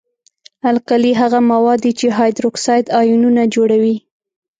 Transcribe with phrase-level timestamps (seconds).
[0.71, 3.95] القلي هغه مواد دي چې هایدروکساید آیونونه جوړوي.